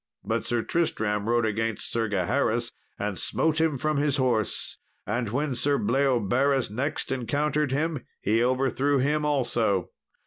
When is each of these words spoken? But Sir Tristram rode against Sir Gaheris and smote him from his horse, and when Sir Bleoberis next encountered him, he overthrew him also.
But 0.23 0.47
Sir 0.47 0.63
Tristram 0.63 1.29
rode 1.29 1.45
against 1.45 1.91
Sir 1.91 2.07
Gaheris 2.09 2.71
and 2.97 3.19
smote 3.19 3.61
him 3.61 3.77
from 3.77 3.97
his 3.97 4.17
horse, 4.17 4.79
and 5.05 5.29
when 5.29 5.53
Sir 5.53 5.77
Bleoberis 5.77 6.71
next 6.71 7.11
encountered 7.11 7.71
him, 7.71 8.03
he 8.19 8.43
overthrew 8.43 8.97
him 8.97 9.25
also. 9.25 9.91